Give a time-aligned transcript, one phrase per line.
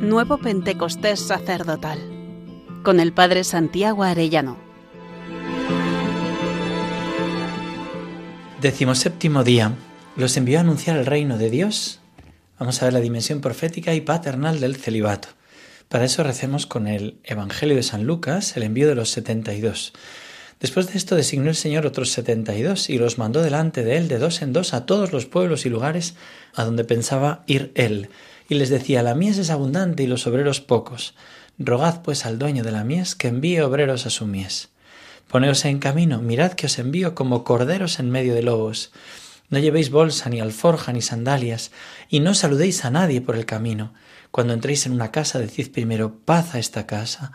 [0.00, 1.98] Nuevo Pentecostés Sacerdotal
[2.84, 4.56] con el Padre Santiago Arellano.
[8.60, 9.72] Decimos séptimo día.
[10.14, 11.98] Los envió a anunciar el reino de Dios.
[12.60, 15.30] Vamos a ver la dimensión profética y paternal del celibato.
[15.88, 19.60] Para eso recemos con el Evangelio de San Lucas, el envío de los setenta y
[19.60, 19.92] dos.
[20.60, 23.96] Después de esto designó el Señor otros setenta y dos y los mandó delante de
[23.96, 26.14] él de dos en dos a todos los pueblos y lugares
[26.54, 28.10] a donde pensaba ir él.
[28.48, 31.14] Y les decía, la mies es abundante y los obreros pocos.
[31.58, 34.70] Rogad pues al dueño de la mies que envíe obreros a su mies.
[35.28, 38.90] Poneos en camino, mirad que os envío como corderos en medio de lobos.
[39.50, 41.70] No llevéis bolsa, ni alforja, ni sandalias,
[42.08, 43.92] y no saludéis a nadie por el camino.
[44.30, 47.32] Cuando entréis en una casa, decid primero paz a esta casa.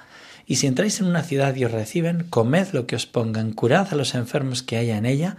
[0.47, 3.87] Y si entráis en una ciudad y os reciben, comed lo que os pongan, curad
[3.91, 5.37] a los enfermos que haya en ella,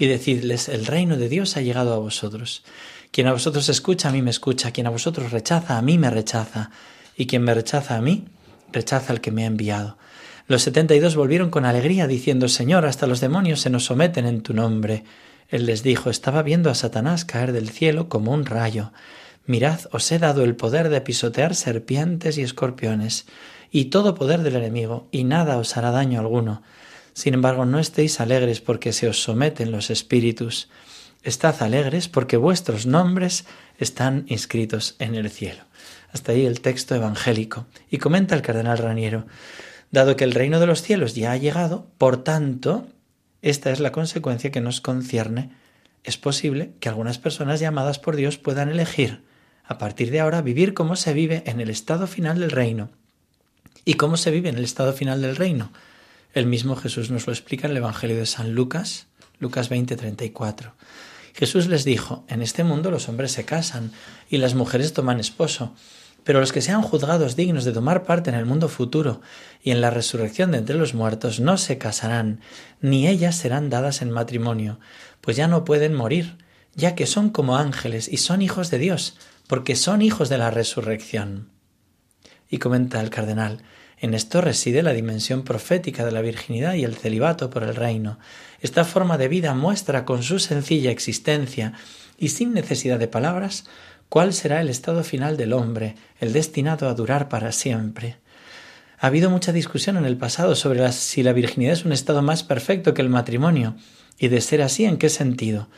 [0.00, 2.64] y decidles, el reino de Dios ha llegado a vosotros.
[3.12, 6.08] Quien a vosotros escucha, a mí me escucha, quien a vosotros rechaza, a mí me
[6.08, 6.70] rechaza,
[7.14, 8.24] y quien me rechaza a mí,
[8.72, 9.98] rechaza al que me ha enviado.
[10.46, 14.24] Los setenta y dos volvieron con alegría, diciendo, Señor, hasta los demonios se nos someten
[14.24, 15.04] en tu nombre.
[15.50, 18.92] Él les dijo, estaba viendo a Satanás caer del cielo como un rayo.
[19.44, 23.26] Mirad, os he dado el poder de pisotear serpientes y escorpiones,
[23.70, 26.62] y todo poder del enemigo, y nada os hará daño alguno.
[27.12, 30.68] Sin embargo, no estéis alegres porque se os someten los espíritus.
[31.22, 33.44] Estad alegres porque vuestros nombres
[33.78, 35.62] están inscritos en el cielo.
[36.12, 37.66] Hasta ahí el texto evangélico.
[37.90, 39.26] Y comenta el cardenal Raniero,
[39.90, 42.86] dado que el reino de los cielos ya ha llegado, por tanto,
[43.42, 45.50] esta es la consecuencia que nos concierne.
[46.04, 49.22] Es posible que algunas personas llamadas por Dios puedan elegir,
[49.64, 52.90] a partir de ahora, vivir como se vive en el estado final del reino.
[53.84, 55.70] ¿Y cómo se vive en el estado final del reino?
[56.32, 59.08] El mismo Jesús nos lo explica en el Evangelio de San Lucas,
[59.40, 60.74] Lucas 20, 34.
[61.34, 63.90] Jesús les dijo, en este mundo los hombres se casan
[64.28, 65.74] y las mujeres toman esposo,
[66.22, 69.20] pero los que sean juzgados dignos de tomar parte en el mundo futuro
[69.60, 72.40] y en la resurrección de entre los muertos no se casarán,
[72.80, 74.78] ni ellas serán dadas en matrimonio,
[75.20, 76.38] pues ya no pueden morir,
[76.76, 79.16] ya que son como ángeles y son hijos de Dios,
[79.48, 81.50] porque son hijos de la resurrección.
[82.48, 83.64] Y comenta el cardenal,
[84.00, 88.18] en esto reside la dimensión profética de la virginidad y el celibato por el reino.
[88.60, 91.74] Esta forma de vida muestra con su sencilla existencia
[92.18, 93.66] y sin necesidad de palabras
[94.08, 98.16] cuál será el estado final del hombre, el destinado a durar para siempre.
[98.98, 102.42] Ha habido mucha discusión en el pasado sobre si la virginidad es un estado más
[102.42, 103.76] perfecto que el matrimonio,
[104.18, 105.68] y de ser así, ¿en qué sentido?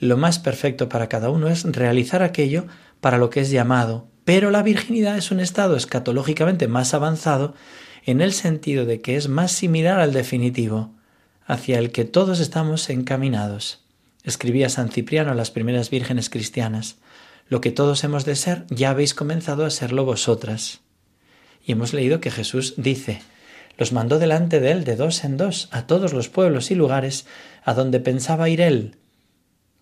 [0.00, 2.66] Lo más perfecto para cada uno es realizar aquello
[3.00, 7.54] para lo que es llamado, pero la virginidad es un estado escatológicamente más avanzado
[8.04, 10.90] en el sentido de que es más similar al definitivo,
[11.46, 13.80] hacia el que todos estamos encaminados.
[14.24, 16.96] Escribía San Cipriano a las primeras vírgenes cristianas,
[17.48, 20.80] lo que todos hemos de ser, ya habéis comenzado a serlo vosotras.
[21.64, 23.22] Y hemos leído que Jesús dice,
[23.76, 27.26] los mandó delante de él de dos en dos a todos los pueblos y lugares
[27.64, 28.96] a donde pensaba ir él.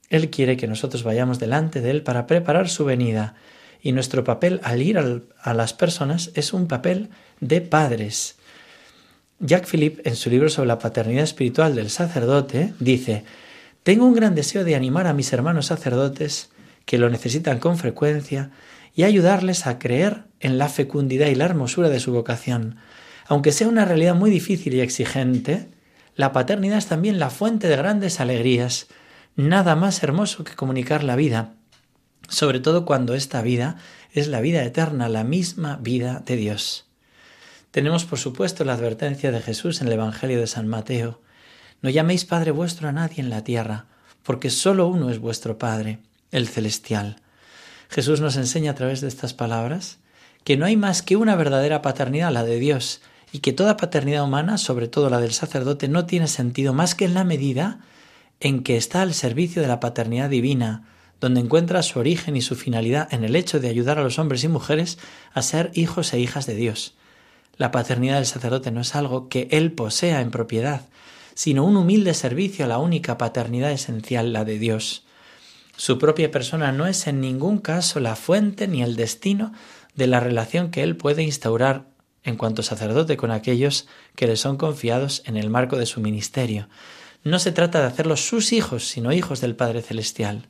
[0.09, 3.35] Él quiere que nosotros vayamos delante de él para preparar su venida,
[3.83, 7.11] y nuestro papel al ir a las personas es un papel
[7.41, 8.37] de padres.
[9.39, 13.25] Jack Philip, en su libro sobre la paternidad espiritual del sacerdote, dice,
[13.83, 16.51] Tengo un gran deseo de animar a mis hermanos sacerdotes,
[16.85, 18.51] que lo necesitan con frecuencia,
[18.95, 22.77] y ayudarles a creer en la fecundidad y la hermosura de su vocación.
[23.27, 25.69] Aunque sea una realidad muy difícil y exigente,
[26.17, 28.89] la paternidad es también la fuente de grandes alegrías,
[29.37, 31.55] nada más hermoso que comunicar la vida,
[32.31, 33.77] sobre todo cuando esta vida
[34.13, 36.87] es la vida eterna, la misma vida de Dios.
[37.71, 41.21] Tenemos, por supuesto, la advertencia de Jesús en el Evangelio de San Mateo.
[41.83, 43.87] No llaméis Padre vuestro a nadie en la tierra,
[44.23, 45.99] porque sólo uno es vuestro Padre,
[46.31, 47.17] el celestial.
[47.89, 49.99] Jesús nos enseña a través de estas palabras
[50.45, 53.03] que no hay más que una verdadera paternidad, la de Dios,
[53.33, 57.05] y que toda paternidad humana, sobre todo la del sacerdote, no tiene sentido más que
[57.05, 57.81] en la medida
[58.41, 60.89] en que está al servicio de la paternidad divina,
[61.21, 64.43] donde encuentra su origen y su finalidad en el hecho de ayudar a los hombres
[64.45, 64.99] y mujeres
[65.33, 66.95] a ser hijos e hijas de Dios.
[67.57, 70.87] La paternidad del sacerdote no es algo que él posea en propiedad,
[71.35, 75.05] sino un humilde servicio a la única paternidad esencial, la de Dios.
[75.77, 79.53] Su propia persona no es en ningún caso la fuente ni el destino
[79.95, 81.87] de la relación que él puede instaurar
[82.23, 86.69] en cuanto sacerdote con aquellos que le son confiados en el marco de su ministerio.
[87.25, 90.47] No se trata de hacerlos sus hijos, sino hijos del Padre Celestial.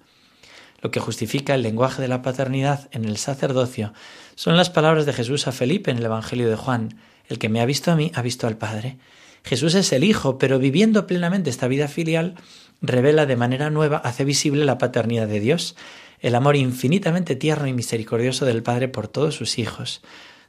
[0.83, 3.93] Lo que justifica el lenguaje de la paternidad en el sacerdocio
[4.35, 6.99] son las palabras de Jesús a Felipe en el Evangelio de Juan.
[7.29, 8.99] El que me ha visto a mí ha visto al Padre.
[9.45, 12.35] Jesús es el Hijo, pero viviendo plenamente esta vida filial,
[12.81, 15.77] revela de manera nueva, hace visible la paternidad de Dios.
[16.23, 20.03] el amor infinitamente tierno y misericordioso del Padre por todos sus hijos.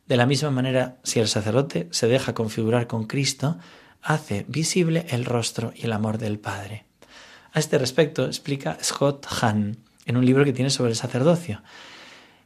[0.05, 3.57] De la misma manera, si el sacerdote se deja configurar con Cristo,
[4.01, 6.83] hace visible el rostro y el amor del Padre.
[7.53, 11.62] A este respecto explica Scott Hahn en un libro que tiene sobre el sacerdocio.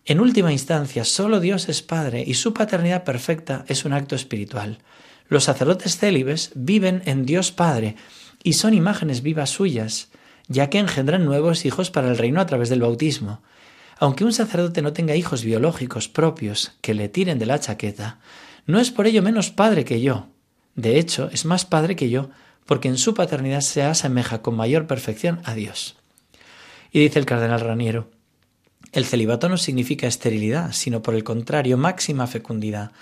[0.06, 4.80] En última instancia, solo Dios es Padre y su paternidad perfecta es un acto espiritual.
[5.28, 7.96] Los sacerdotes célibes viven en Dios Padre
[8.44, 10.10] y son imágenes vivas suyas,
[10.48, 13.42] ya que engendran nuevos hijos para el reino a través del bautismo.
[13.98, 18.19] Aunque un sacerdote no tenga hijos biológicos propios que le tiren de la chaqueta,
[18.68, 20.28] no es por ello menos padre que yo.
[20.75, 22.30] De hecho, es más padre que yo,
[22.66, 25.98] porque en su paternidad se asemeja con mayor perfección a Dios.
[26.95, 28.09] Y dice el cardenal Raniero,
[28.94, 32.94] el celibato no significa esterilidad, sino por el contrario, máxima fecundidad,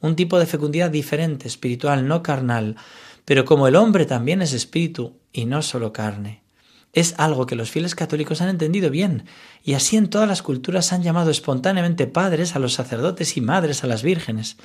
[0.00, 2.76] un tipo de fecundidad diferente, espiritual, no carnal,
[3.24, 6.44] pero como el hombre también es espíritu y no solo carne.
[6.92, 9.24] Es algo que los fieles católicos han entendido bien,
[9.64, 13.82] y así en todas las culturas han llamado espontáneamente padres a los sacerdotes y madres
[13.82, 14.58] a las vírgenes.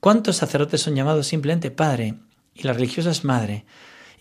[0.00, 2.14] ¿Cuántos sacerdotes son llamados simplemente padre
[2.54, 3.66] y las religiosas madre?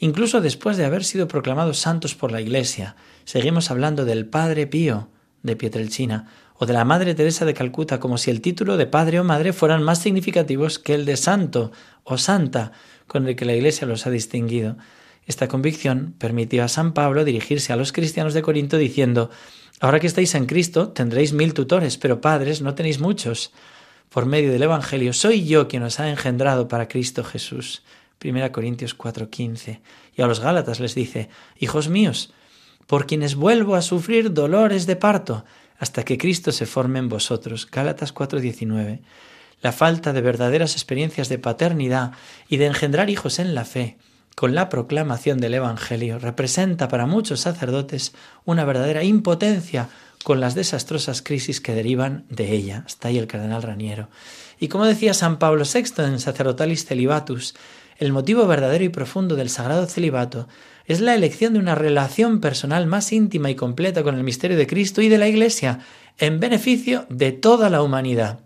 [0.03, 5.09] Incluso después de haber sido proclamados santos por la Iglesia, seguimos hablando del Padre Pío
[5.43, 6.25] de Pietrelcina
[6.55, 9.53] o de la Madre Teresa de Calcuta como si el título de padre o madre
[9.53, 11.71] fueran más significativos que el de santo
[12.03, 12.71] o santa
[13.05, 14.75] con el que la Iglesia los ha distinguido.
[15.27, 19.29] Esta convicción permitió a San Pablo dirigirse a los cristianos de Corinto diciendo
[19.79, 23.51] Ahora que estáis en Cristo tendréis mil tutores, pero padres no tenéis muchos.
[24.09, 27.83] Por medio del Evangelio soy yo quien os ha engendrado para Cristo Jesús.
[28.23, 29.81] 1 Corintios 4:15.
[30.15, 31.29] Y a los Gálatas les dice
[31.59, 32.33] Hijos míos,
[32.87, 35.45] por quienes vuelvo a sufrir dolores de parto,
[35.77, 37.67] hasta que Cristo se forme en vosotros.
[37.69, 39.01] Gálatas 4:19.
[39.61, 42.11] La falta de verdaderas experiencias de paternidad
[42.49, 43.97] y de engendrar hijos en la fe,
[44.35, 48.13] con la proclamación del Evangelio, representa para muchos sacerdotes
[48.43, 49.89] una verdadera impotencia
[50.23, 52.83] con las desastrosas crisis que derivan de ella.
[52.87, 54.09] Está ahí el cardenal Raniero.
[54.59, 57.55] Y como decía San Pablo VI en Sacerdotalis Celibatus,
[58.01, 60.47] el motivo verdadero y profundo del sagrado celibato
[60.87, 64.65] es la elección de una relación personal más íntima y completa con el misterio de
[64.65, 65.81] Cristo y de la Iglesia,
[66.17, 68.39] en beneficio de toda la humanidad.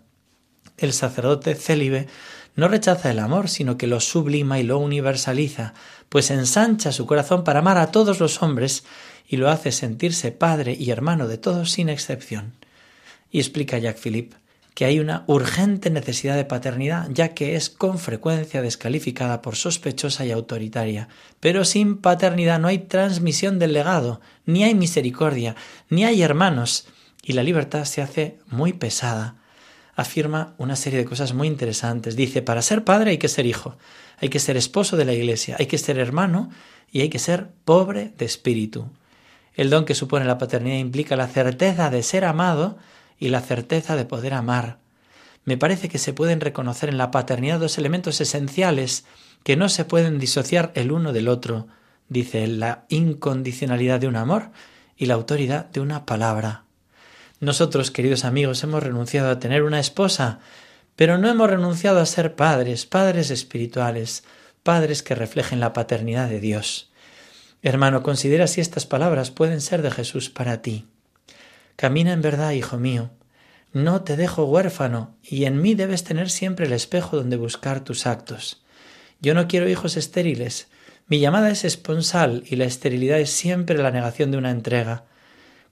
[0.76, 2.06] El sacerdote célibe
[2.54, 5.72] no rechaza el amor, sino que lo sublima y lo universaliza,
[6.10, 8.84] pues ensancha su corazón para amar a todos los hombres
[9.26, 12.52] y lo hace sentirse padre y hermano de todos sin excepción.
[13.30, 14.36] Y explica Jacques Philippe
[14.76, 20.26] que hay una urgente necesidad de paternidad, ya que es con frecuencia descalificada por sospechosa
[20.26, 21.08] y autoritaria.
[21.40, 25.56] Pero sin paternidad no hay transmisión del legado, ni hay misericordia,
[25.88, 26.88] ni hay hermanos,
[27.22, 29.36] y la libertad se hace muy pesada.
[29.94, 32.14] Afirma una serie de cosas muy interesantes.
[32.14, 33.78] Dice, para ser padre hay que ser hijo,
[34.18, 36.50] hay que ser esposo de la iglesia, hay que ser hermano
[36.92, 38.90] y hay que ser pobre de espíritu.
[39.54, 42.76] El don que supone la paternidad implica la certeza de ser amado,
[43.18, 44.78] y la certeza de poder amar.
[45.44, 49.04] Me parece que se pueden reconocer en la paternidad dos elementos esenciales
[49.44, 51.68] que no se pueden disociar el uno del otro,
[52.08, 54.50] dice la incondicionalidad de un amor
[54.96, 56.64] y la autoridad de una palabra.
[57.38, 60.40] Nosotros, queridos amigos, hemos renunciado a tener una esposa,
[60.96, 64.24] pero no hemos renunciado a ser padres, padres espirituales,
[64.62, 66.90] padres que reflejen la paternidad de Dios.
[67.62, 70.86] Hermano, considera si estas palabras pueden ser de Jesús para ti.
[71.76, 73.10] Camina en verdad, hijo mío.
[73.72, 78.06] No te dejo huérfano, y en mí debes tener siempre el espejo donde buscar tus
[78.06, 78.64] actos.
[79.20, 80.68] Yo no quiero hijos estériles.
[81.06, 85.04] Mi llamada es esponsal y la esterilidad es siempre la negación de una entrega.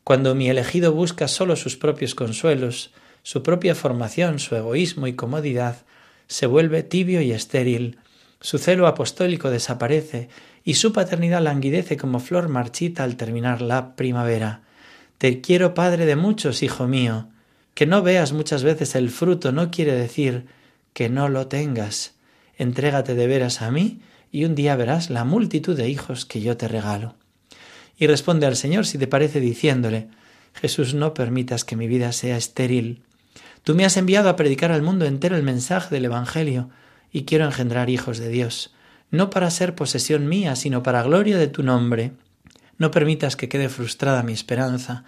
[0.04, 2.92] Cuando mi elegido busca solo sus propios consuelos,
[3.22, 5.78] su propia formación, su egoísmo y comodidad,
[6.26, 7.98] se vuelve tibio y estéril,
[8.40, 10.28] su celo apostólico desaparece
[10.62, 14.64] y su paternidad languidece como flor marchita al terminar la primavera.
[15.18, 17.28] Te quiero Padre de muchos, hijo mío.
[17.74, 20.46] Que no veas muchas veces el fruto no quiere decir
[20.92, 22.14] que no lo tengas.
[22.56, 26.56] Entrégate de veras a mí y un día verás la multitud de hijos que yo
[26.56, 27.14] te regalo.
[27.96, 30.08] Y responde al Señor si te parece diciéndole,
[30.54, 33.02] Jesús, no permitas que mi vida sea estéril.
[33.62, 36.70] Tú me has enviado a predicar al mundo entero el mensaje del Evangelio
[37.12, 38.74] y quiero engendrar hijos de Dios,
[39.10, 42.12] no para ser posesión mía, sino para gloria de tu nombre.
[42.78, 45.04] No permitas que quede frustrada mi esperanza.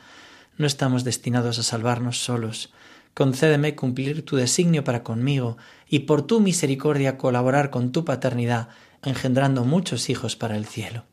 [0.58, 2.72] No estamos destinados a salvarnos solos.
[3.14, 5.56] Concédeme cumplir tu designio para conmigo
[5.88, 8.68] y por tu misericordia colaborar con tu paternidad,
[9.02, 11.04] engendrando muchos hijos para el cielo.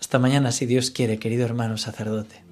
[0.00, 2.51] Hasta mañana, si Dios quiere, querido hermano sacerdote.